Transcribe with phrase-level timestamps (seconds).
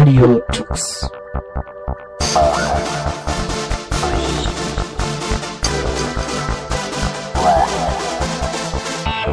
[0.00, 1.10] Radio Tux.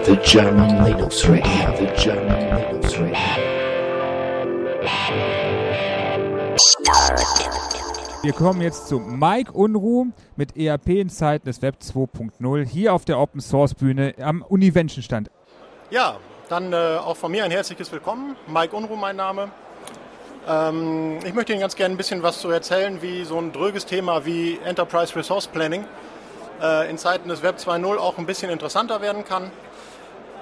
[0.04, 3.16] The German Linux Radio, the German Linux Radio.
[8.22, 13.06] Wir kommen jetzt zu Mike Unruh mit ERP in Zeiten des Web 2.0 hier auf
[13.06, 15.32] der Open Source Bühne am Univention Stand.
[15.92, 16.18] Ja,
[16.50, 18.36] dann äh, auch von mir ein herzliches Willkommen.
[18.48, 19.50] Mike Unruh mein Name.
[20.48, 23.86] Ähm, ich möchte Ihnen ganz gerne ein bisschen was zu erzählen, wie so ein dröges
[23.86, 25.84] Thema wie Enterprise Resource Planning
[26.62, 29.52] äh, in Zeiten des Web 2.0 auch ein bisschen interessanter werden kann.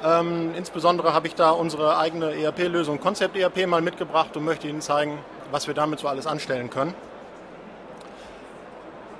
[0.03, 4.81] Ähm, insbesondere habe ich da unsere eigene ERP-Lösung Concept ERP mal mitgebracht und möchte Ihnen
[4.81, 5.17] zeigen,
[5.49, 6.93] was wir damit so alles anstellen können.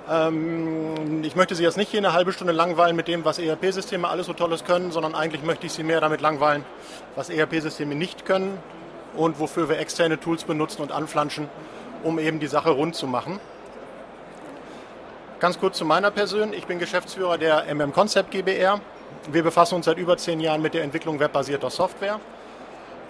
[0.08, 4.06] Ähm, ich möchte Sie jetzt nicht hier eine halbe Stunde langweilen mit dem, was ERP-Systeme
[4.06, 6.64] alles so Tolles können, sondern eigentlich möchte ich Sie mehr damit langweilen,
[7.16, 8.56] was ERP-Systeme nicht können
[9.16, 11.48] und wofür wir externe Tools benutzen und anflanschen,
[12.02, 13.40] um eben die Sache rund zu machen.
[15.40, 16.52] Ganz kurz zu meiner Person.
[16.52, 18.80] Ich bin Geschäftsführer der MM Concept GBR.
[19.30, 22.20] Wir befassen uns seit über zehn Jahren mit der Entwicklung webbasierter Software.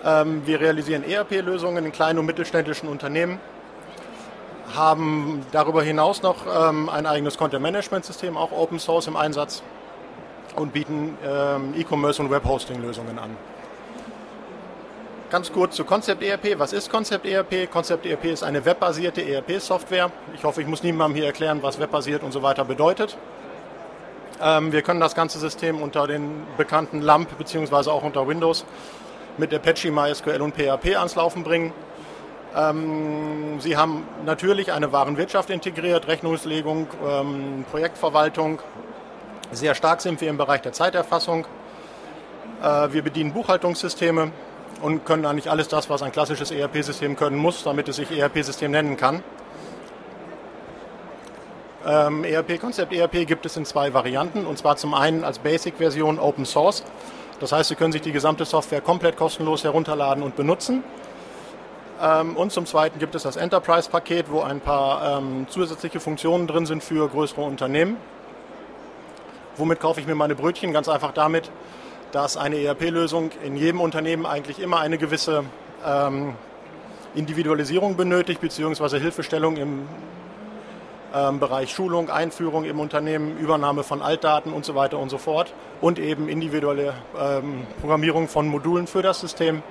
[0.04, 3.40] Ähm, wir realisieren ERP-Lösungen in kleinen und mittelständischen Unternehmen,
[4.74, 9.62] haben darüber hinaus noch ähm, ein eigenes Content-Management-System, auch Open Source im Einsatz
[10.56, 13.36] und bieten ähm, E-Commerce und Web-Hosting-Lösungen an.
[15.28, 16.56] Ganz kurz zu Concept ERP.
[16.56, 17.68] Was ist Concept ERP?
[17.68, 20.12] Concept ERP ist eine webbasierte ERP-Software.
[20.36, 23.18] Ich hoffe, ich muss niemandem hier erklären, was webbasiert und so weiter bedeutet.
[24.40, 27.90] Ähm, wir können das ganze System unter den bekannten LAMP bzw.
[27.90, 28.64] auch unter Windows
[29.36, 31.72] mit Apache, MySQL und PHP ans Laufen bringen.
[32.54, 38.60] Ähm, Sie haben natürlich eine Warenwirtschaft integriert, Rechnungslegung, ähm, Projektverwaltung.
[39.50, 41.46] Sehr stark sind wir im Bereich der Zeiterfassung.
[42.62, 44.30] Äh, wir bedienen Buchhaltungssysteme,
[44.82, 48.70] und können eigentlich alles das, was ein klassisches ERP-System können muss, damit es sich ERP-System
[48.70, 49.22] nennen kann.
[51.86, 56.18] Ähm, ERP, Konzept ERP gibt es in zwei Varianten und zwar zum einen als Basic-Version
[56.18, 56.82] Open Source.
[57.38, 60.82] Das heißt, Sie können sich die gesamte Software komplett kostenlos herunterladen und benutzen.
[62.02, 66.66] Ähm, und zum zweiten gibt es das Enterprise-Paket, wo ein paar ähm, zusätzliche Funktionen drin
[66.66, 67.96] sind für größere Unternehmen.
[69.56, 70.72] Womit kaufe ich mir meine Brötchen?
[70.72, 71.50] Ganz einfach damit,
[72.16, 75.44] dass eine ERP-Lösung in jedem Unternehmen eigentlich immer eine gewisse
[75.84, 76.34] ähm,
[77.14, 79.86] Individualisierung benötigt, beziehungsweise Hilfestellung im
[81.14, 85.52] ähm, Bereich Schulung, Einführung im Unternehmen, Übernahme von Altdaten und so weiter und so fort
[85.82, 89.62] und eben individuelle ähm, Programmierung von Modulen für das System.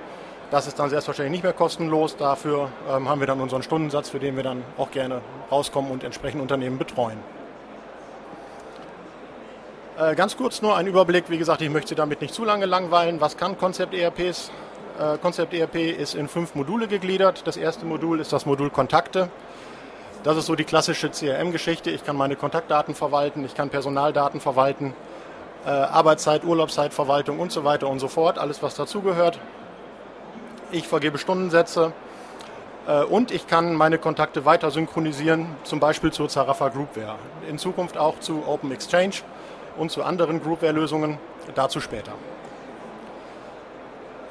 [0.52, 2.16] Das ist dann selbstverständlich nicht mehr kostenlos.
[2.16, 5.20] Dafür ähm, haben wir dann unseren Stundensatz, für den wir dann auch gerne
[5.50, 7.18] rauskommen und entsprechend Unternehmen betreuen.
[9.98, 11.30] Äh, ganz kurz nur ein Überblick.
[11.30, 13.18] Wie gesagt, ich möchte Sie damit nicht zu lange langweilen.
[13.22, 14.50] Was kann Concept ERPs?
[15.00, 17.46] Äh, Concept ERP ist in fünf Module gegliedert.
[17.46, 19.30] Das erste Modul ist das Modul Kontakte.
[20.22, 21.90] Das ist so die klassische CRM-Geschichte.
[21.90, 24.92] Ich kann meine Kontaktdaten verwalten, ich kann Personaldaten verwalten,
[25.64, 28.36] äh, Arbeitszeit, Urlaubszeitverwaltung und so weiter und so fort.
[28.38, 29.38] Alles, was dazugehört.
[30.72, 31.92] Ich vergebe Stundensätze
[33.10, 37.16] und ich kann meine Kontakte weiter synchronisieren, zum Beispiel zur Zarafa Groupware.
[37.48, 39.22] In Zukunft auch zu Open Exchange
[39.76, 41.18] und zu anderen Groupware-Lösungen.
[41.54, 42.12] Dazu später.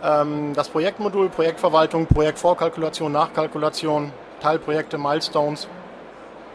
[0.03, 4.11] Ähm, das Projektmodul, Projektverwaltung, Projektvorkalkulation, Nachkalkulation,
[4.41, 5.67] Teilprojekte, Milestones.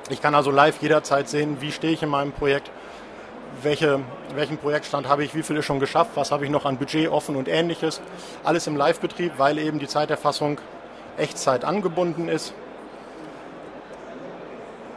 [0.08, 2.70] Ich kann also live jederzeit sehen, wie stehe ich in meinem Projekt,
[3.62, 4.00] welche,
[4.34, 7.08] welchen Projektstand habe ich, wie viel ist schon geschafft, was habe ich noch an Budget
[7.08, 8.00] offen und ähnliches.
[8.44, 10.58] Alles im Live-Betrieb, weil eben die Zeiterfassung
[11.16, 12.54] Echtzeit angebunden ist.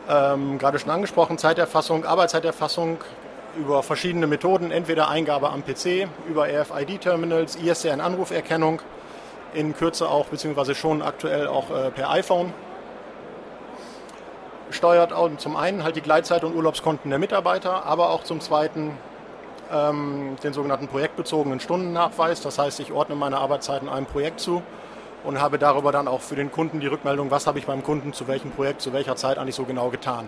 [0.10, 2.98] Ähm, gerade schon angesprochen, Zeiterfassung, Arbeitszeiterfassung
[3.58, 8.82] über verschiedene Methoden, entweder Eingabe am PC, über RFID-Terminals, ISDN-Anruferkennung,
[9.54, 12.54] in Kürze auch, beziehungsweise schon aktuell auch äh, per iPhone.
[14.72, 18.98] Steuert zum einen halt die Gleitzeit und Urlaubskonten der Mitarbeiter, aber auch zum zweiten
[19.72, 22.42] ähm, den sogenannten projektbezogenen Stundennachweis.
[22.42, 24.64] Das heißt, ich ordne meine Arbeitszeiten einem Projekt zu
[25.24, 28.14] und habe darüber dann auch für den Kunden die Rückmeldung, was habe ich beim Kunden
[28.14, 30.28] zu welchem Projekt, zu welcher Zeit eigentlich so genau getan.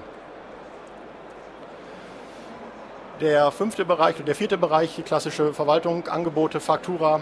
[3.21, 7.21] Der fünfte Bereich und der vierte Bereich, die klassische Verwaltung, Angebote, Faktura,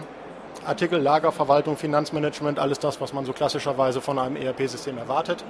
[0.65, 5.45] Artikel, Lagerverwaltung, Finanzmanagement, alles das, was man so klassischerweise von einem ERP-System erwartet.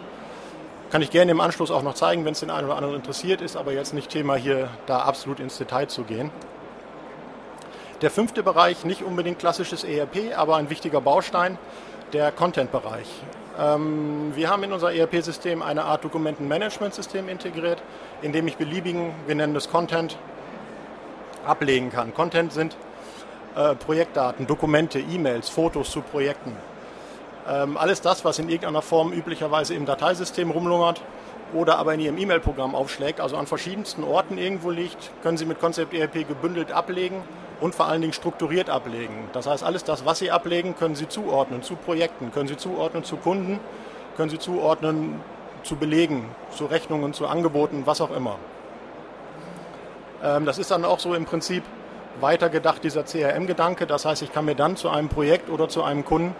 [0.89, 3.39] Kann ich gerne im Anschluss auch noch zeigen, wenn es den einen oder anderen interessiert
[3.39, 6.29] ist, aber jetzt nicht Thema hier da absolut ins Detail zu gehen.
[8.01, 11.57] Der fünfte Bereich, nicht unbedingt klassisches ERP, aber ein wichtiger Baustein,
[12.11, 13.07] der Content-Bereich.
[13.57, 17.81] Ähm, wir haben in unser ERP-System eine Art Dokumentenmanagementsystem integriert,
[18.21, 20.17] in dem ich beliebigen, wir nennen das Content,
[21.45, 22.13] ablegen kann.
[22.13, 22.75] Content sind
[23.55, 26.55] äh, Projektdaten, Dokumente, E-Mails, Fotos zu Projekten.
[27.47, 31.01] Ähm, alles das, was in irgendeiner Form üblicherweise im Dateisystem rumlungert
[31.53, 35.59] oder aber in Ihrem E-Mail-Programm aufschlägt, also an verschiedensten Orten irgendwo liegt, können Sie mit
[35.59, 37.21] Concept ERP gebündelt ablegen
[37.61, 39.29] und vor allen Dingen strukturiert ablegen.
[39.33, 43.03] Das heißt, alles das, was Sie ablegen, können Sie zuordnen zu Projekten, können Sie zuordnen
[43.03, 43.59] zu Kunden,
[44.17, 45.21] können Sie zuordnen
[45.63, 46.25] zu Belegen,
[46.55, 48.37] zu Rechnungen, zu Angeboten, was auch immer.
[50.23, 51.63] Ähm, das ist dann auch so im Prinzip
[52.19, 53.85] weitergedacht, dieser CRM-Gedanke.
[53.85, 56.35] Das heißt, ich kann mir dann zu einem Projekt oder zu einem Kunden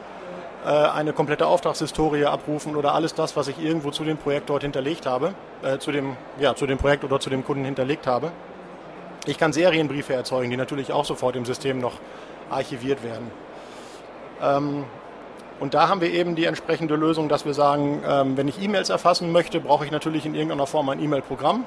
[0.66, 4.64] äh, eine komplette Auftragshistorie abrufen oder alles das, was ich irgendwo zu dem Projekt dort
[4.64, 8.32] hinterlegt habe, äh, zu, dem, ja, zu dem Projekt oder zu dem Kunden hinterlegt habe.
[9.26, 11.94] Ich kann Serienbriefe erzeugen, die natürlich auch sofort im System noch
[12.50, 13.32] archiviert werden.
[14.42, 14.86] Ähm,
[15.60, 18.90] und da haben wir eben die entsprechende Lösung, dass wir sagen, ähm, wenn ich E-Mails
[18.90, 21.66] erfassen möchte, brauche ich natürlich in irgendeiner Form ein E-Mail-Programm.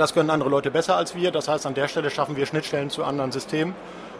[0.00, 1.30] Das können andere Leute besser als wir.
[1.30, 3.74] Das heißt, an der Stelle schaffen wir Schnittstellen zu anderen Systemen,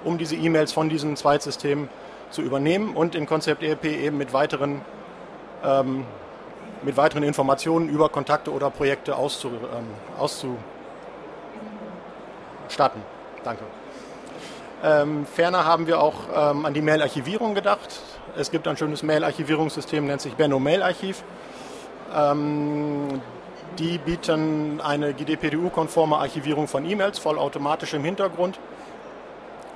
[0.05, 1.89] um diese E-Mails von diesen Zweitsystemen
[2.31, 4.83] zu übernehmen und in Konzept ERP eben mit weiteren,
[5.65, 6.05] ähm,
[6.83, 9.87] mit weiteren Informationen über Kontakte oder Projekte auszu, ähm,
[10.19, 10.61] auszustatten.
[13.43, 13.65] Danke.
[14.85, 18.03] Ähm, ferner haben wir auch ähm, an die Mail-Archivierung gedacht.
[18.37, 21.25] Es gibt ein schönes Mail-Archivierungssystem, nennt sich Benno Mail Archiv.
[22.15, 23.23] Ähm,
[23.81, 28.59] die bieten eine GDPDU-konforme Archivierung von E-Mails, vollautomatisch im Hintergrund.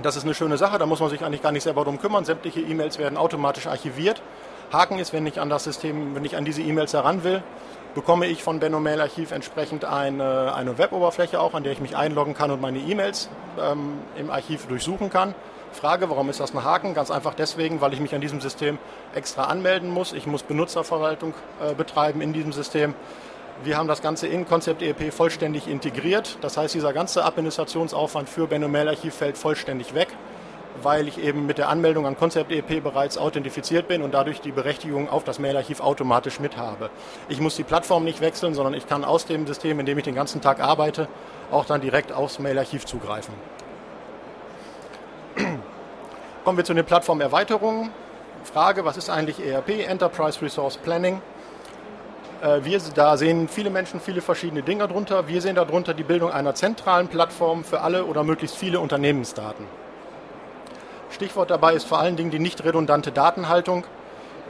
[0.03, 2.25] Das ist eine schöne Sache, da muss man sich eigentlich gar nicht selber darum kümmern.
[2.25, 4.21] Sämtliche E-Mails werden automatisch archiviert.
[4.73, 7.43] Haken ist, wenn ich an das System, wenn ich an diese E-Mails heran will,
[7.95, 11.97] bekomme ich von Benno Mail Archiv entsprechend eine, eine Web-Oberfläche auch, an der ich mich
[11.97, 15.35] einloggen kann und meine E-Mails ähm, im Archiv durchsuchen kann.
[15.73, 16.93] Frage, warum ist das ein Haken?
[16.93, 18.79] Ganz einfach deswegen, weil ich mich an diesem System
[19.15, 20.13] extra anmelden muss.
[20.13, 22.95] Ich muss Benutzerverwaltung äh, betreiben in diesem System.
[23.63, 26.39] Wir haben das Ganze in Concept ERP vollständig integriert.
[26.41, 30.09] Das heißt, dieser ganze Administrationsaufwand für Benno Mail Archiv fällt vollständig weg,
[30.83, 34.51] weil ich eben mit der Anmeldung an Concept ERP bereits authentifiziert bin und dadurch die
[34.51, 36.91] Berechtigung auf das Mailarchiv automatisch mit habe.
[37.29, 40.05] Ich muss die Plattform nicht wechseln, sondern ich kann aus dem System, in dem ich
[40.05, 41.07] den ganzen Tag arbeite,
[41.53, 43.35] auch dann direkt aufs Mailarchiv zugreifen.
[46.45, 47.91] Kommen wir zu den Plattformerweiterungen.
[48.43, 51.23] Frage, was ist eigentlich ERP, Enterprise Resource Planning?
[52.45, 55.27] Äh, wir, da sehen viele Menschen viele verschiedene Dinge darunter.
[55.27, 59.65] Wir sehen darunter die Bildung einer zentralen Plattform für alle oder möglichst viele Unternehmensdaten.
[61.11, 63.85] Stichwort dabei ist vor allen Dingen die nicht redundante Datenhaltung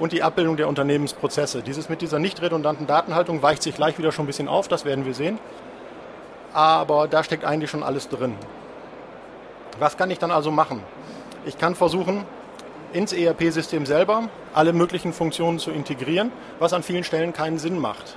[0.00, 1.62] und die Abbildung der Unternehmensprozesse.
[1.62, 4.84] Dieses mit dieser nicht redundanten Datenhaltung weicht sich gleich wieder schon ein bisschen auf, das
[4.84, 5.38] werden wir sehen.
[6.52, 8.34] Aber da steckt eigentlich schon alles drin.
[9.78, 10.82] Was kann ich dann also machen?
[11.44, 12.24] Ich kann versuchen,
[12.94, 18.16] ins ERP-System selber alle möglichen Funktionen zu integrieren, was an vielen Stellen keinen Sinn macht.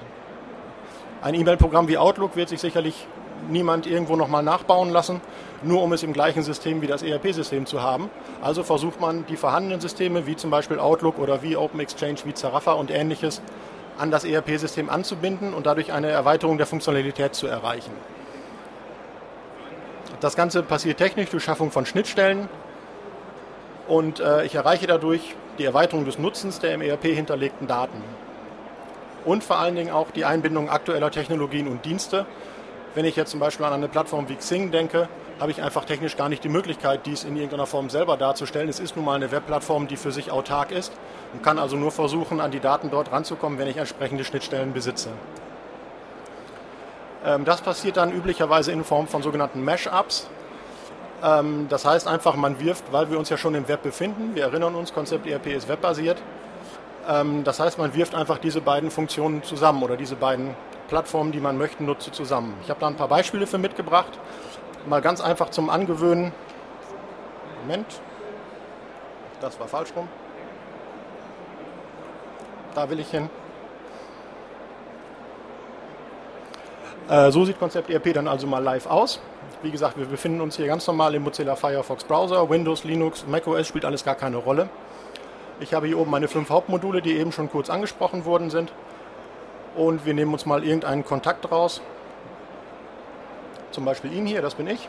[1.21, 3.07] Ein E-Mail-Programm wie Outlook wird sich sicherlich
[3.49, 5.19] niemand irgendwo nochmal nachbauen lassen,
[5.63, 8.09] nur um es im gleichen System wie das ERP-System zu haben.
[8.41, 12.33] Also versucht man die vorhandenen Systeme, wie zum Beispiel Outlook oder wie Open Exchange, wie
[12.35, 13.41] Zarafa und ähnliches,
[13.97, 17.91] an das ERP-System anzubinden und dadurch eine Erweiterung der Funktionalität zu erreichen.
[20.19, 22.47] Das Ganze passiert technisch durch Schaffung von Schnittstellen,
[23.87, 28.03] und äh, ich erreiche dadurch die Erweiterung des Nutzens der im ERP hinterlegten Daten.
[29.25, 32.25] Und vor allen Dingen auch die Einbindung aktueller Technologien und Dienste.
[32.95, 36.17] Wenn ich jetzt zum Beispiel an eine Plattform wie Xing denke, habe ich einfach technisch
[36.17, 38.69] gar nicht die Möglichkeit, dies in irgendeiner Form selber darzustellen.
[38.69, 40.91] Es ist nun mal eine Webplattform, die für sich autark ist
[41.33, 45.09] und kann also nur versuchen, an die Daten dort ranzukommen, wenn ich entsprechende Schnittstellen besitze.
[47.25, 50.29] Ähm, das passiert dann üblicherweise in Form von sogenannten Mesh-Ups.
[51.23, 54.43] Ähm, das heißt einfach, man wirft, weil wir uns ja schon im Web befinden, wir
[54.43, 56.21] erinnern uns, Konzept ERP ist webbasiert.
[57.07, 60.55] Ähm, das heißt, man wirft einfach diese beiden Funktionen zusammen oder diese beiden
[60.87, 62.53] Plattformen, die man möchte, nutze zusammen.
[62.63, 64.19] Ich habe da ein paar Beispiele für mitgebracht.
[64.85, 66.31] Mal ganz einfach zum Angewöhnen.
[67.63, 68.01] Moment.
[69.41, 70.07] Das war falsch rum.
[72.73, 73.29] Da will ich hin.
[77.09, 79.19] Äh, so sieht Konzept ERP dann also mal live aus.
[79.63, 82.47] Wie gesagt, wir befinden uns hier ganz normal im Mozilla Firefox Browser.
[82.47, 84.69] Windows, Linux, macOS spielt alles gar keine Rolle.
[85.59, 88.71] Ich habe hier oben meine fünf Hauptmodule, die eben schon kurz angesprochen worden sind.
[89.75, 91.81] Und wir nehmen uns mal irgendeinen Kontakt raus.
[93.71, 94.87] Zum Beispiel ihn hier, das bin ich.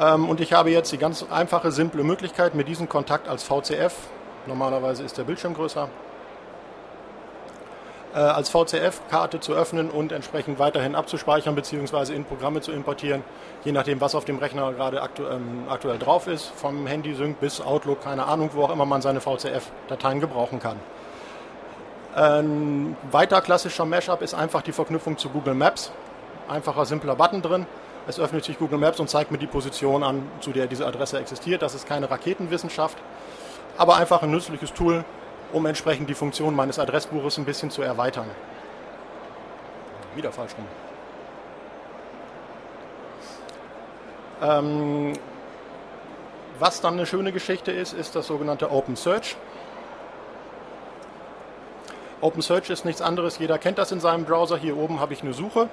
[0.00, 3.94] Ähm, und ich habe jetzt die ganz einfache, simple Möglichkeit, mir diesen Kontakt als VCF,
[4.46, 5.88] normalerweise ist der Bildschirm größer,
[8.18, 12.14] als VCF-Karte zu öffnen und entsprechend weiterhin abzuspeichern bzw.
[12.14, 13.24] in Programme zu importieren,
[13.64, 17.60] je nachdem, was auf dem Rechner gerade aktu ähm, aktuell drauf ist, vom Handy-Sync bis
[17.60, 20.76] Outlook, keine Ahnung, wo auch immer man seine VCF-Dateien gebrauchen kann.
[22.14, 25.90] Ein weiter klassischer Mashup ist einfach die Verknüpfung zu Google Maps.
[26.48, 27.66] Einfacher, simpler Button drin.
[28.06, 31.18] Es öffnet sich Google Maps und zeigt mir die Position an, zu der diese Adresse
[31.18, 31.62] existiert.
[31.62, 32.98] Das ist keine Raketenwissenschaft.
[33.76, 35.04] aber einfach ein nützliches Tool,
[35.54, 38.28] um entsprechend die Funktion meines Adressbuches ein bisschen zu erweitern.
[40.16, 40.66] Wieder falsch rum.
[44.42, 45.12] Ähm,
[46.58, 49.36] was dann eine schöne Geschichte ist, ist das sogenannte Open Search.
[52.20, 54.56] Open Search ist nichts anderes, jeder kennt das in seinem Browser.
[54.56, 55.68] Hier oben habe ich eine Suche,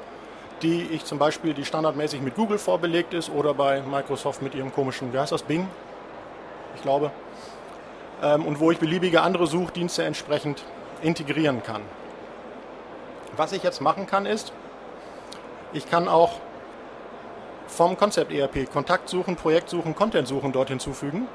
[0.61, 4.71] die ich zum Beispiel, die standardmäßig mit Google vorbelegt ist oder bei Microsoft mit ihrem
[4.71, 5.67] komischen, wie heißt das, Bing,
[6.75, 7.11] ich glaube.
[8.21, 10.63] Ähm, und wo ich beliebige andere Suchdienste entsprechend
[11.01, 11.81] integrieren kann.
[13.35, 14.53] Was ich jetzt machen kann ist,
[15.73, 16.33] ich kann auch
[17.67, 21.27] vom Konzept ERP Kontakt suchen, Projekt suchen, Content suchen dort hinzufügen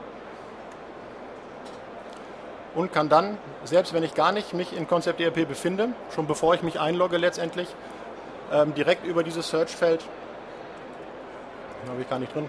[2.74, 6.54] und kann dann, selbst wenn ich gar nicht mich in Konzept ERP befinde, schon bevor
[6.54, 7.68] ich mich einlogge letztendlich,
[8.52, 10.04] ähm, direkt über dieses Search-Feld,
[11.88, 12.48] habe ich gar nicht drin,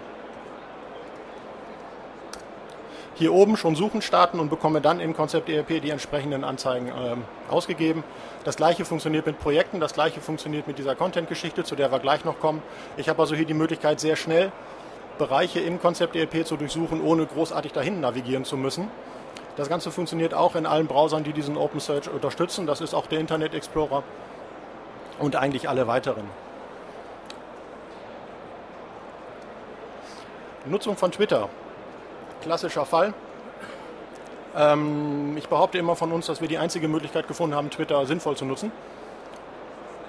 [3.18, 7.24] hier oben schon Suchen starten und bekomme dann in Konzept ERP die entsprechenden Anzeigen ähm,
[7.50, 8.04] ausgegeben.
[8.44, 12.24] Das gleiche funktioniert mit Projekten, das gleiche funktioniert mit dieser Content-Geschichte, zu der wir gleich
[12.24, 12.62] noch kommen.
[12.96, 14.52] Ich habe also hier die Möglichkeit, sehr schnell
[15.18, 18.88] Bereiche in Konzept ERP zu durchsuchen, ohne großartig dahin navigieren zu müssen.
[19.56, 22.68] Das Ganze funktioniert auch in allen Browsern, die diesen Open Search unterstützen.
[22.68, 24.04] Das ist auch der Internet Explorer
[25.18, 26.22] und eigentlich alle weiteren.
[30.66, 31.48] Nutzung von Twitter
[32.42, 33.14] klassischer Fall.
[34.56, 38.36] Ähm, ich behaupte immer von uns, dass wir die einzige Möglichkeit gefunden haben, Twitter sinnvoll
[38.36, 38.72] zu nutzen.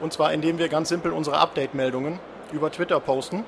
[0.01, 2.19] Und zwar indem wir ganz simpel unsere Update-Meldungen
[2.51, 3.43] über Twitter posten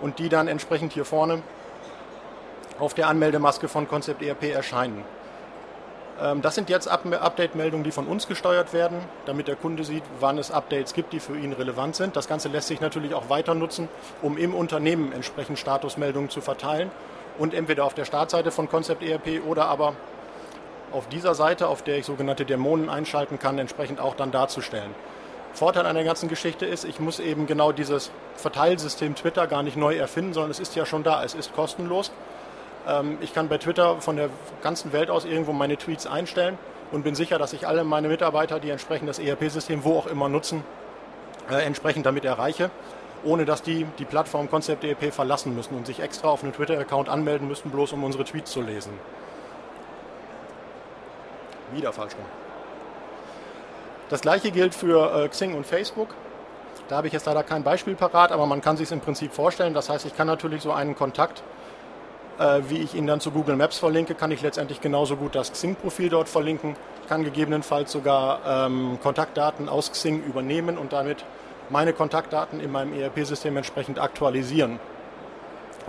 [0.00, 1.42] und die dann entsprechend hier vorne
[2.78, 5.04] auf der Anmeldemaske von Concept ERP erscheinen.
[6.20, 10.38] Ähm, das sind jetzt Update-Meldungen, die von uns gesteuert werden, damit der Kunde sieht, wann
[10.38, 12.16] es Updates gibt, die für ihn relevant sind.
[12.16, 13.88] Das Ganze lässt sich natürlich auch weiter nutzen,
[14.22, 16.90] um im Unternehmen entsprechend Statusmeldungen zu verteilen
[17.38, 19.94] und entweder auf der Startseite von Concept ERP oder aber
[20.92, 24.94] auf dieser Seite, auf der ich sogenannte Dämonen einschalten kann, entsprechend auch dann darzustellen.
[25.52, 29.76] Vorteil an der ganzen Geschichte ist, ich muss eben genau dieses Verteilsystem Twitter gar nicht
[29.76, 32.12] neu erfinden, sondern es ist ja schon da, es ist kostenlos.
[32.86, 34.30] Ähm, ich kann bei Twitter von der
[34.62, 36.58] ganzen Welt aus irgendwo meine Tweets einstellen
[36.92, 40.28] und bin sicher, dass ich alle meine Mitarbeiter, die entsprechend das ERP-System wo auch immer
[40.28, 40.64] nutzen,
[41.50, 42.70] äh, entsprechend damit erreiche
[43.26, 47.08] ohne dass die die Plattform Concept ERP verlassen müssen und sich extra auf einen Twitter-Account
[47.08, 48.92] anmelden müssten, bloß um unsere Tweets zu lesen.
[51.72, 52.24] Wieder falsch rum.
[54.08, 56.14] Das gleiche gilt für äh, Xing und Facebook.
[56.88, 59.32] Da habe ich jetzt leider kein Beispiel parat, aber man kann sich es im Prinzip
[59.32, 59.74] vorstellen.
[59.74, 61.42] Das heißt, ich kann natürlich so einen Kontakt,
[62.68, 66.10] wie ich ihn dann zu Google Maps verlinke, kann ich letztendlich genauso gut das Xing-Profil
[66.10, 66.76] dort verlinken,
[67.08, 71.24] kann gegebenenfalls sogar ähm, Kontaktdaten aus Xing übernehmen und damit
[71.70, 74.78] meine Kontaktdaten in meinem ERP-System entsprechend aktualisieren.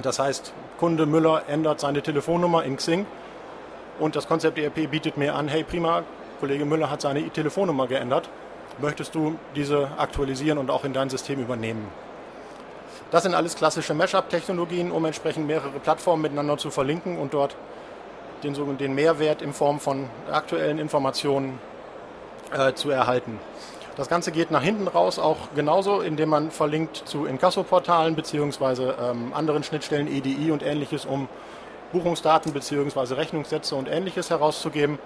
[0.02, 3.06] Das heißt, Kunde Müller ändert seine Telefonnummer in Xing
[4.00, 6.04] und das Konzept ERP bietet mir an, hey prima,
[6.40, 8.30] Kollege Müller hat seine Telefonnummer geändert.
[8.80, 11.88] Möchtest du diese aktualisieren und auch in dein System übernehmen?
[13.10, 17.56] Das sind alles klassische Mashup-Technologien, um entsprechend mehrere Plattformen miteinander zu verlinken und dort
[18.44, 21.60] den, den Mehrwert in Form von aktuellen Informationen
[22.52, 23.40] äh, zu erhalten.
[23.96, 28.92] Das Ganze geht nach hinten raus auch genauso, indem man verlinkt zu Inkasso-Portalen bzw.
[29.02, 31.28] Ähm, anderen Schnittstellen, EDI und ähnliches, um
[31.94, 33.16] Buchungsdaten bzw.
[33.16, 35.00] Rechnungssätze und ähnliches herauszugeben.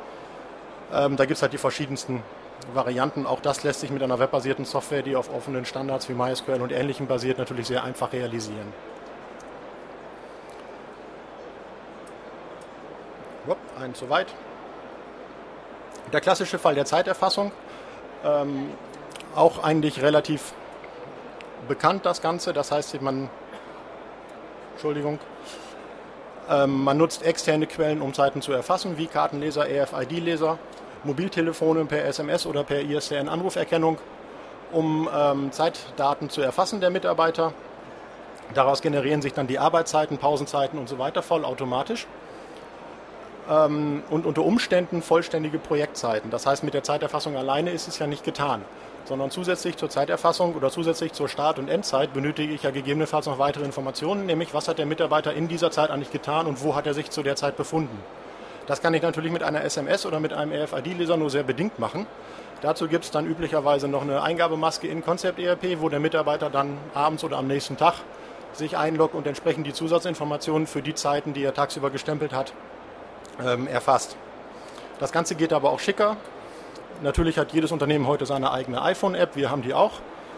[0.92, 2.24] Ähm, da gibt es halt die verschiedensten
[2.74, 3.26] Varianten.
[3.26, 6.72] Auch das lässt sich mit einer webbasierten Software, die auf offenen Standards wie MySQL und
[6.72, 8.74] ähnlichem basiert, natürlich sehr einfach realisieren.
[13.48, 13.94] Upp, ein.
[16.14, 17.52] Der klassische Fall der Zeiterfassung
[18.24, 18.70] ähm,
[19.36, 20.54] auch eigentlich relativ
[21.68, 22.54] bekannt, das Ganze.
[22.54, 23.30] Das heißt, man,
[24.74, 25.20] Entschuldigung,
[26.50, 30.60] ähm, man nutzt externe Quellen, um Zeiten zu erfassen, wie Kartenleser, EFID-Leser,
[31.04, 33.98] Mobiltelefone per SMS oder per ISDN-Anruferkennung,
[34.72, 37.54] um ähm, Zeitdaten zu erfassen der Mitarbeiter.
[38.54, 42.06] Daraus generieren sich dann die Arbeitszeiten, Pausenzeiten und so weiter vollautomatisch
[43.50, 46.30] ähm, und unter Umständen vollständige Projektzeiten.
[46.30, 48.64] Das heißt, mit der Zeiterfassung alleine ist es ja nicht getan,
[49.06, 53.40] sondern zusätzlich zur Zeiterfassung oder zusätzlich zur Start- und Endzeit benötige ich ja gegebenenfalls noch
[53.40, 56.86] weitere Informationen, nämlich was hat der Mitarbeiter in dieser Zeit eigentlich getan und wo hat
[56.88, 57.98] er sich zu der Zeit befunden.
[58.68, 62.06] Das kann ich natürlich mit einer SMS oder mit einem RFID-Leser nur sehr bedingt machen.
[62.62, 66.78] Dazu gibt es dann üblicherweise noch eine Eingabemaske in Concept ERP, wo der Mitarbeiter dann
[66.94, 67.96] abends oder am nächsten Tag
[68.54, 72.54] sich einloggt und entsprechend die Zusatzinformationen für die Zeiten, die er tagsüber gestempelt hat,
[73.44, 74.16] ähm, erfasst.
[75.00, 76.18] Das Ganze geht aber auch schicker.
[77.02, 79.94] Natürlich hat jedes Unternehmen heute seine eigene iPhone-App, wir haben die auch.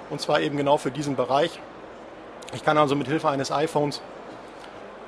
[0.09, 1.59] Und zwar eben genau für diesen Bereich.
[2.53, 4.01] Ich kann also mit Hilfe eines iPhones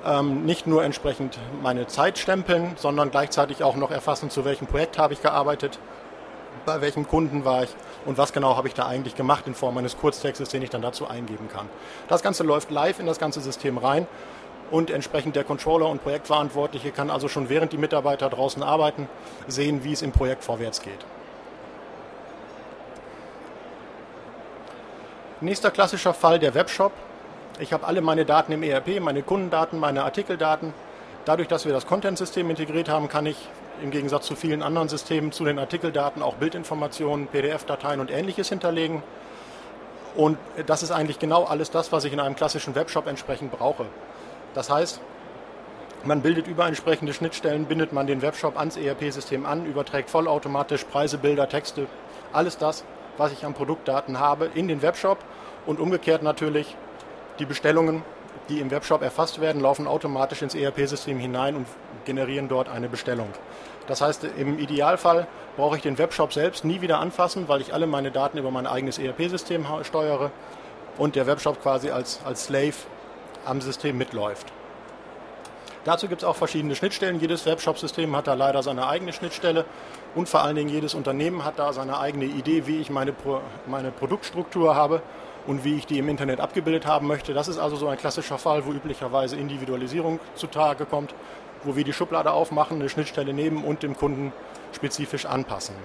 [0.06, 4.98] ähm, nicht nur entsprechend meine Zeit stempeln, sondern gleichzeitig auch noch erfassen, zu welchem Projekt
[4.98, 5.80] habe ich gearbeitet,
[6.66, 9.78] bei welchem Kunden war ich und was genau habe ich da eigentlich gemacht in Form
[9.78, 11.68] eines Kurztextes, den ich dann dazu eingeben kann.
[12.08, 14.08] Das Ganze läuft live in das ganze System rein
[14.72, 19.08] und entsprechend der Controller und Projektverantwortliche kann also schon während die Mitarbeiter draußen arbeiten,
[19.48, 21.06] sehen, wie es im Projekt vorwärts geht.
[25.42, 26.94] Nächster klassischer Fall der Webshop.
[27.58, 30.74] Ich habe alle meine Daten im ERP, meine Kundendaten, meine Artikeldaten.
[31.24, 33.38] Dadurch, dass wir das Content-System integriert haben, kann ich
[33.82, 39.04] im Gegensatz zu vielen anderen Systemen zu den Artikeldaten auch Bildinformationen, PDF-Dateien und ähnliches hinterlegen.
[40.16, 43.86] Und das ist eigentlich genau alles das, was ich in einem klassischen Webshop entsprechend brauche.
[44.54, 45.00] Das heißt,
[46.04, 51.18] man bildet über entsprechende Schnittstellen, bindet man den Webshop ans ERP-System an, überträgt vollautomatisch Preise,
[51.18, 51.88] Bilder, Texte,
[52.34, 52.84] alles das,
[53.18, 55.20] was ich an Produktdaten habe, in den Webshop
[55.66, 56.76] und umgekehrt natürlich
[57.40, 58.04] die Bestellungen,
[58.50, 61.68] die im Webshop erfasst werden, laufen automatisch ins ERP-System hinein und
[62.06, 63.30] generieren dort eine Bestellung.
[63.88, 65.28] Das heißt, im Idealfall
[65.58, 68.68] brauche ich den Webshop selbst nie wieder anfassen, weil ich alle meine Daten über mein
[68.68, 70.32] eigenes ERP-System steuere
[70.98, 72.74] und der Webshop quasi als, als Slave
[73.46, 74.52] am System mitläuft.
[75.84, 77.20] Dazu gibt es auch verschiedene Schnittstellen.
[77.20, 79.66] Jedes Webshop-System hat da leider seine eigene Schnittstelle
[80.16, 83.14] und vor allen Dingen jedes Unternehmen hat da seine eigene Idee, wie ich meine,
[83.68, 85.04] meine Produktstruktur habe
[85.48, 87.34] und wie ich die im Internet abgebildet haben möchte.
[87.34, 91.14] Das ist also so ein klassischer Fall, wo üblicherweise Individualisierung zutage kommt,
[91.64, 94.32] wo wir die Schublade aufmachen, eine Schnittstelle nehmen und dem Kunden
[94.74, 95.76] spezifisch anpassen.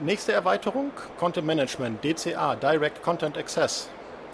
[0.00, 3.88] Nächste Erweiterung, Content Management, DCA, Direct Content Access.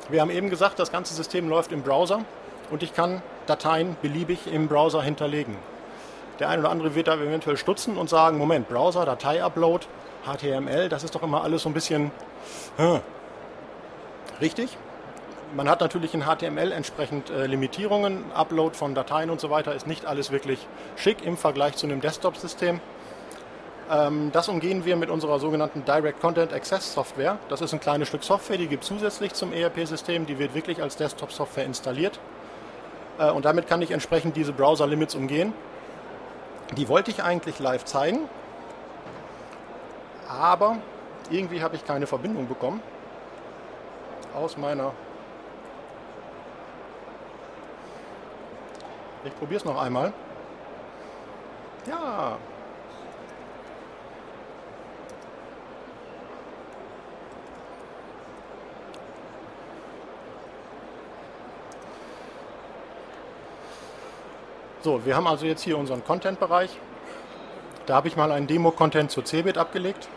[0.09, 2.25] Wir haben eben gesagt, das ganze System läuft im Browser
[2.71, 5.57] und ich kann Dateien beliebig im Browser hinterlegen.
[6.39, 9.87] Der eine oder andere wird da eventuell stutzen und sagen, Moment, Browser, Datei-Upload,
[10.25, 12.11] HTML, das ist doch immer alles so ein bisschen
[12.77, 13.01] hm.
[14.41, 14.77] richtig.
[15.55, 19.87] Man hat natürlich in HTML entsprechend äh, Limitierungen, Upload von Dateien und so weiter ist
[19.87, 22.81] nicht alles wirklich schick im Vergleich zu einem Desktop-System.
[23.91, 27.39] Ähm, das umgehen wir mit unserer sogenannten Direct Content Access Software.
[27.49, 30.27] Das ist ein kleines Stück Software, die gibt zusätzlich zum ERP-System.
[30.27, 32.21] Die wird wirklich als Desktop-Software installiert.
[33.19, 35.55] Äh, und damit kann ich entsprechend diese Browser-Limits umgehen.
[36.77, 38.29] Die wollte ich eigentlich live zeigen,
[40.29, 40.77] aber
[41.31, 42.83] irgendwie habe ich keine Verbindung bekommen
[44.35, 44.93] aus meiner.
[49.25, 50.13] Ich probiere es noch einmal.
[51.87, 52.37] Ja,
[64.89, 66.71] So, wir haben also jetzt hier unseren Content-Bereich.
[67.85, 70.09] Da habe ich mal einen Demo-Content zu Cebit abgelegt.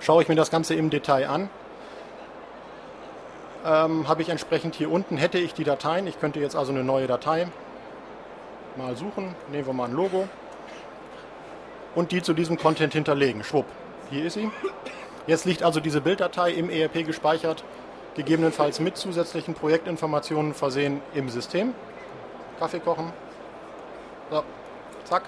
[0.00, 1.48] Schaue ich mir das Ganze im Detail an,
[3.64, 6.08] ähm, habe ich entsprechend hier unten, hätte ich die Dateien.
[6.08, 7.46] Ich könnte jetzt also eine neue Datei
[8.74, 9.36] mal suchen.
[9.52, 10.28] Nehmen wir mal ein Logo
[11.94, 13.44] und die zu diesem Content hinterlegen.
[13.44, 13.66] Schwupp,
[14.10, 14.50] hier ist sie.
[15.28, 17.62] Jetzt liegt also diese Bilddatei im ERP gespeichert
[18.14, 21.74] gegebenenfalls mit zusätzlichen Projektinformationen versehen im System.
[22.58, 23.12] Kaffee kochen.
[24.30, 24.42] So,
[25.04, 25.24] zack.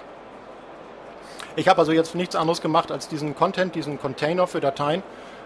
[1.55, 5.03] Ich habe also jetzt nichts anderes gemacht, als diesen Content, diesen Container für Dateien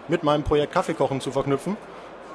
[0.08, 1.76] mit meinem Projekt Kaffeekochen zu verknüpfen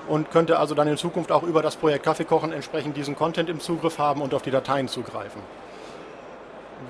[0.07, 3.59] und könnte also dann in Zukunft auch über das Projekt Kaffeekochen entsprechend diesen Content im
[3.59, 5.41] Zugriff haben und auf die Dateien zugreifen.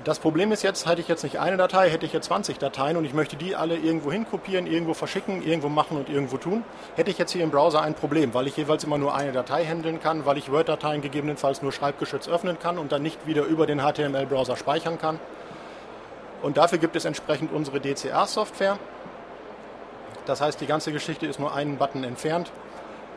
[0.04, 2.96] Das Problem ist jetzt, hätte ich jetzt nicht eine Datei, hätte ich jetzt 20 Dateien
[2.98, 6.62] und ich möchte die alle irgendwo hinkopieren, irgendwo verschicken, irgendwo machen und irgendwo tun,
[6.96, 9.64] hätte ich jetzt hier im Browser ein Problem, weil ich jeweils immer nur eine Datei
[9.64, 13.66] handeln kann, weil ich Word-Dateien gegebenenfalls nur schreibgeschützt öffnen kann und dann nicht wieder über
[13.66, 15.18] den HTML-Browser speichern kann.
[16.42, 18.78] Und dafür gibt es entsprechend unsere DCR-Software.
[20.26, 22.52] Das heißt, die ganze Geschichte ist nur einen Button entfernt.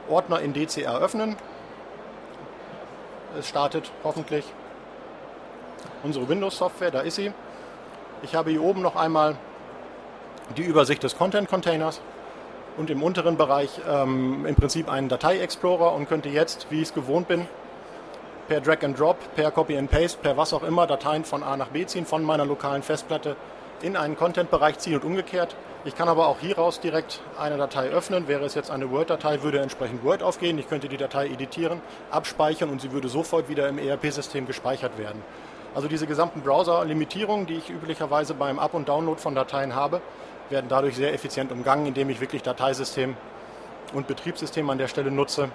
[0.10, 1.36] Ordner in DCR öffnen.
[3.38, 4.45] Es startet hoffentlich
[6.04, 7.32] unsere Windows-Software, da ist sie.
[8.24, 9.36] Ich habe hier oben noch einmal
[10.58, 12.02] die Übersicht des Content-Containers
[12.78, 16.94] und im unteren Bereich ähm, im Prinzip einen Datei-Explorer und könnte jetzt, wie ich es
[16.94, 17.48] gewohnt bin,
[18.48, 21.56] per Drag and Drop, per Copy and Paste, per was auch immer Dateien von A
[21.58, 23.36] nach B ziehen, von meiner lokalen Festplatte
[23.82, 25.56] in einen Content-Bereich ziehen und umgekehrt.
[25.84, 28.28] Ich kann aber auch hieraus direkt eine Datei öffnen.
[28.28, 30.60] Wäre es jetzt eine Word-Datei, würde entsprechend Word aufgehen.
[30.60, 35.24] Ich könnte die Datei editieren, abspeichern und sie würde sofort wieder im ERP-System gespeichert werden.
[35.73, 40.01] Also diese gesamten Browser-Limitierungen, die ich üblicherweise beim Up- und Download von Dateien habe,
[40.49, 43.15] werden dadurch sehr effizient umgangen, indem ich wirklich Dateisystem
[43.93, 45.49] und Betriebssystem an der Stelle nutze.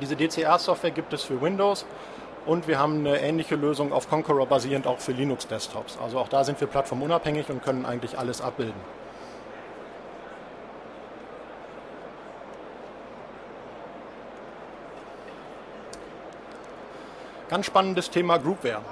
[0.00, 1.86] Diese DCR-Software gibt es für Windows
[2.44, 5.98] und wir haben eine ähnliche Lösung auf Conqueror basierend auch für Linux-Desktops.
[6.00, 8.80] Also auch da sind wir plattformunabhängig und können eigentlich alles abbilden.
[17.48, 18.82] Ganz spannendes Thema Groupware.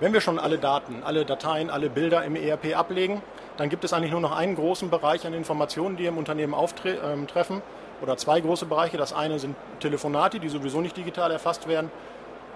[0.00, 3.20] Wenn wir schon alle Daten, alle Dateien, alle Bilder im ERP ablegen,
[3.58, 7.56] dann gibt es eigentlich nur noch einen großen Bereich an Informationen, die im Unternehmen auftreffen.
[7.56, 7.62] Ähm,
[8.00, 8.96] oder zwei große Bereiche.
[8.96, 11.90] Das eine sind Telefonate, die sowieso nicht digital erfasst werden.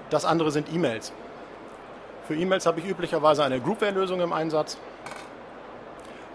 [0.09, 1.13] Das andere sind E-Mails.
[2.27, 4.79] Für E-Mails habe ich üblicherweise eine Groupware-Lösung im Einsatz.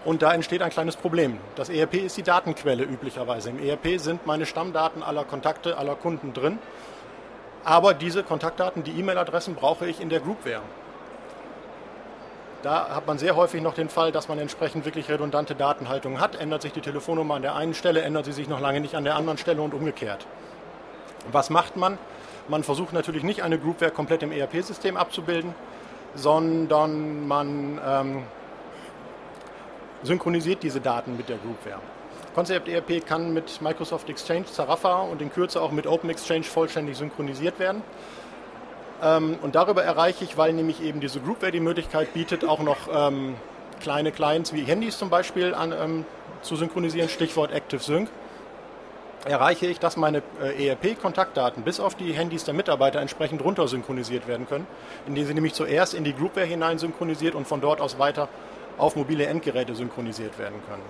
[0.04, 1.38] Und da entsteht ein kleines Problem.
[1.56, 3.50] Das ERP ist die Datenquelle üblicherweise.
[3.50, 6.60] Im ERP sind meine Stammdaten aller Kontakte, aller Kunden drin.
[7.64, 10.62] Aber diese Kontaktdaten, die E-Mail-Adressen brauche ich in der Groupware.
[12.62, 16.36] Da hat man sehr häufig noch den Fall, dass man entsprechend wirklich redundante Datenhaltung hat.
[16.36, 19.04] Ändert sich die Telefonnummer an der einen Stelle, ändert sie sich noch lange nicht an
[19.04, 20.26] der anderen Stelle und umgekehrt.
[21.32, 21.96] Was macht man?
[22.48, 25.54] Man versucht natürlich nicht eine Groupware komplett im ERP-System abzubilden,
[26.14, 28.24] sondern man ähm,
[30.02, 31.80] synchronisiert diese Daten mit der Groupware.
[32.34, 36.96] Concept ERP kann mit Microsoft Exchange, Zarafa und in Kürze auch mit Open Exchange vollständig
[36.98, 37.82] synchronisiert werden.
[39.02, 42.76] Ähm, und darüber erreiche ich, weil nämlich eben diese Groupware die Möglichkeit bietet, auch noch
[42.92, 43.34] ähm,
[43.80, 46.04] kleine Clients wie Handys zum Beispiel an, ähm,
[46.42, 48.08] zu synchronisieren, Stichwort Active Sync,
[49.24, 54.26] erreiche ich, dass meine äh, ERP-Kontaktdaten bis auf die Handys der Mitarbeiter entsprechend runter synchronisiert
[54.26, 54.66] werden können,
[55.06, 58.28] indem sie nämlich zuerst in die Groupware hinein synchronisiert und von dort aus weiter
[58.78, 60.82] auf mobile Endgeräte synchronisiert werden können.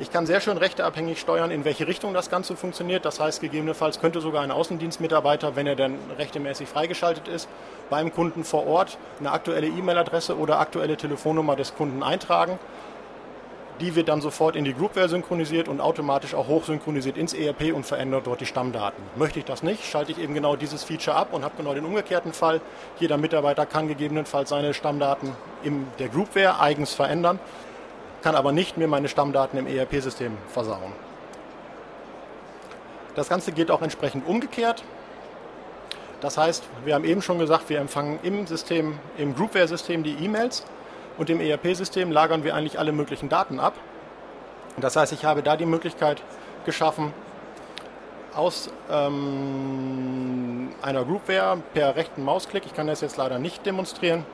[0.00, 3.04] Ich kann sehr schön rechteabhängig steuern, in welche Richtung das Ganze funktioniert.
[3.04, 7.48] Das heißt, gegebenenfalls könnte sogar ein Außendienstmitarbeiter, wenn er dann rechtemäßig freigeschaltet ist,
[7.90, 12.58] beim Kunden vor Ort eine aktuelle E-Mail-Adresse oder aktuelle Telefonnummer des Kunden eintragen.
[13.80, 17.86] Die wird dann sofort in die Groupware synchronisiert und automatisch auch hochsynchronisiert ins ERP und
[17.86, 19.00] verändert dort die Stammdaten.
[19.14, 21.84] Möchte ich das nicht, schalte ich eben genau dieses Feature ab und habe genau den
[21.84, 22.60] umgekehrten Fall.
[22.98, 25.30] Jeder Mitarbeiter kann gegebenenfalls seine Stammdaten
[25.62, 27.38] in der Groupware eigens verändern
[28.24, 30.92] kann aber nicht mir meine Stammdaten im ERP-System versauen.
[33.14, 34.82] Das Ganze geht auch entsprechend umgekehrt.
[36.22, 40.64] Das heißt, wir haben eben schon gesagt, wir empfangen im System, im Groupware-System die E-Mails
[41.18, 43.74] und im ERP-System lagern wir eigentlich alle möglichen Daten ab.
[44.78, 46.22] Das heißt, ich habe da die Möglichkeit
[46.64, 47.12] geschaffen,
[48.34, 54.24] aus ähm, einer Groupware per rechten Mausklick, ich kann das jetzt leider nicht demonstrieren,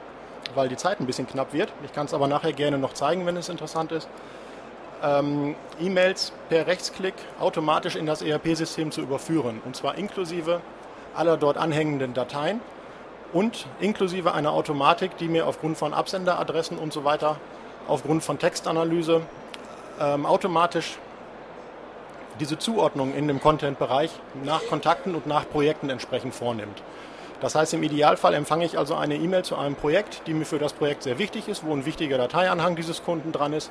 [0.55, 1.73] weil die Zeit ein bisschen knapp wird.
[1.85, 4.09] Ich kann es aber nachher gerne noch zeigen, wenn es interessant ist.
[5.03, 9.63] Ähm, E-Mails per Rechtsklick automatisch in das ERP-System zu überführen.
[9.65, 10.61] Und zwar inklusive
[11.15, 12.61] aller dort anhängenden Dateien
[13.33, 17.37] und inklusive einer Automatik, die mir aufgrund von Absenderadressen und so weiter,
[17.89, 19.23] aufgrund von Textanalyse
[20.01, 20.99] ähm, automatisch
[22.41, 24.11] diese Zuordnung in dem Content-Bereich
[24.45, 26.83] nach Kontakten und nach Projekten entsprechend vornimmt.
[27.41, 30.59] Das heißt, im Idealfall empfange ich also eine E-Mail zu einem Projekt, die mir für
[30.59, 33.71] das Projekt sehr wichtig ist, wo ein wichtiger Dateianhang dieses Kunden dran ist.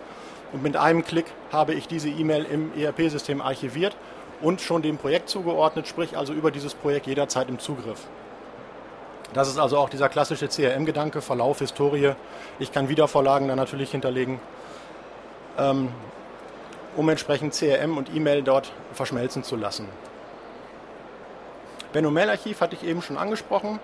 [0.52, 3.96] Und mit einem Klick habe ich diese E-Mail im ERP-System archiviert
[4.42, 8.08] und schon dem Projekt zugeordnet, sprich also über dieses Projekt jederzeit im Zugriff.
[9.34, 12.14] Das ist also auch dieser klassische CRM-Gedanke, Verlauf, Historie.
[12.58, 14.40] Ich kann Wiedervorlagen dann natürlich hinterlegen,
[15.60, 15.90] ähm,
[16.98, 19.88] um entsprechend CRM und E-Mail dort verschmelzen zu lassen.
[21.92, 23.80] Benno Mail Archiv hatte ich eben schon angesprochen.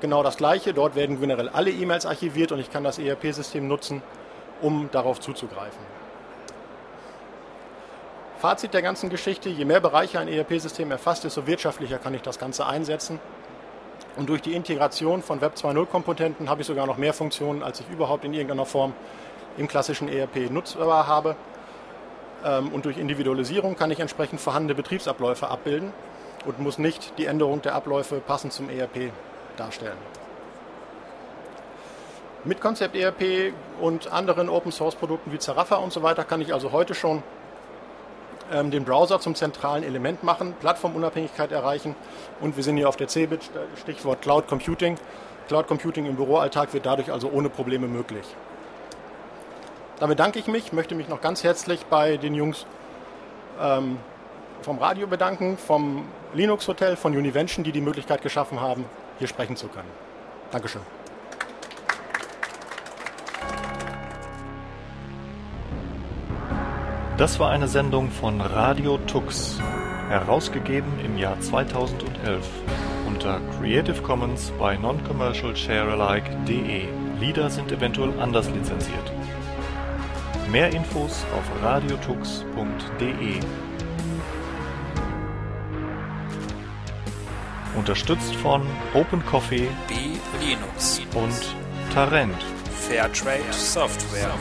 [0.00, 0.74] Genau das gleiche.
[0.74, 4.02] Dort werden generell alle E-Mails archiviert und ich kann das ERP-System nutzen,
[4.60, 5.78] um darauf zuzugreifen.
[8.38, 12.38] Fazit der ganzen Geschichte, je mehr Bereiche ein ERP-System erfasst, desto wirtschaftlicher kann ich das
[12.38, 13.20] Ganze einsetzen.
[14.16, 17.88] Und durch die Integration von Web 2.0-Komponenten habe ich sogar noch mehr Funktionen, als ich
[17.88, 18.94] überhaupt in irgendeiner Form
[19.56, 21.36] im klassischen ERP nutzbar habe.
[22.44, 25.92] Ähm, und durch Individualisierung kann ich entsprechend vorhandene Betriebsabläufe abbilden
[26.44, 29.12] und muss nicht die Änderung der Abläufe passend zum ERP
[29.56, 29.98] darstellen.
[32.44, 36.54] Mit Concept ERP und anderen Open Source Produkten wie Zarafa und so weiter kann ich
[36.54, 37.22] also heute schon
[38.50, 41.94] ähm, den Browser zum zentralen Element machen, Plattformunabhängigkeit erreichen
[42.40, 43.50] und wir sind hier auf der CeBIT,
[43.80, 44.96] Stichwort Cloud Computing.
[45.48, 48.24] Cloud Computing im Büroalltag wird dadurch also ohne Probleme möglich.
[49.98, 52.64] Damit danke ich mich, möchte mich noch ganz herzlich bei den Jungs
[53.60, 53.98] ähm,
[54.62, 58.84] vom Radio bedanken, vom Linux Hotel, von Univention, die die Möglichkeit geschaffen haben,
[59.18, 59.88] hier sprechen zu können.
[60.50, 60.82] Dankeschön.
[67.16, 69.60] Das war eine Sendung von Radio Tux,
[70.08, 72.48] herausgegeben im Jahr 2011
[73.06, 76.84] unter Creative Commons bei Non-Commercial Sharealike.de.
[77.20, 79.12] Lieder sind eventuell anders lizenziert.
[80.50, 83.40] Mehr Infos auf radiotux.de.
[87.80, 88.60] Unterstützt von
[88.92, 89.94] Open Coffee B
[90.44, 92.36] Linux und Tarent.
[92.86, 94.34] Fairtrade Software.